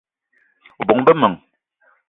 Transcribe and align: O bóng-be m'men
O 0.79 0.83
bóng-be 0.89 1.13
m'men 1.19 1.33